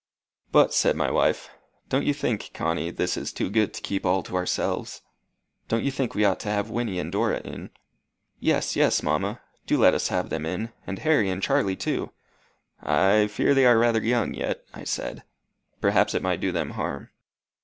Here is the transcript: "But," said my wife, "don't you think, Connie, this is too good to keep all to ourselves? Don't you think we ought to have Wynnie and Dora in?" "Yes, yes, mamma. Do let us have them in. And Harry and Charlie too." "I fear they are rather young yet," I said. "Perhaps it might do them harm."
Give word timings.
"But," 0.51 0.73
said 0.73 0.95
my 0.95 1.11
wife, 1.11 1.51
"don't 1.87 2.07
you 2.07 2.13
think, 2.15 2.49
Connie, 2.55 2.89
this 2.89 3.15
is 3.15 3.31
too 3.31 3.51
good 3.51 3.71
to 3.75 3.81
keep 3.83 4.03
all 4.03 4.23
to 4.23 4.35
ourselves? 4.35 5.03
Don't 5.67 5.83
you 5.83 5.91
think 5.91 6.15
we 6.15 6.25
ought 6.25 6.39
to 6.39 6.49
have 6.49 6.71
Wynnie 6.71 6.97
and 6.97 7.11
Dora 7.11 7.39
in?" 7.41 7.69
"Yes, 8.39 8.75
yes, 8.75 9.03
mamma. 9.03 9.41
Do 9.67 9.77
let 9.77 9.93
us 9.93 10.07
have 10.07 10.31
them 10.31 10.43
in. 10.43 10.71
And 10.87 10.97
Harry 10.97 11.29
and 11.29 11.39
Charlie 11.43 11.75
too." 11.75 12.09
"I 12.81 13.27
fear 13.27 13.53
they 13.53 13.67
are 13.67 13.77
rather 13.77 14.01
young 14.01 14.33
yet," 14.33 14.63
I 14.73 14.85
said. 14.85 15.21
"Perhaps 15.81 16.15
it 16.15 16.23
might 16.23 16.41
do 16.41 16.51
them 16.51 16.71
harm." 16.71 17.11